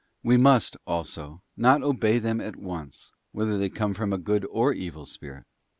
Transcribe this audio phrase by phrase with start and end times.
[0.23, 4.73] We must, also, not obey them at once, whether they come from a good or
[4.73, 5.43] evil spirit.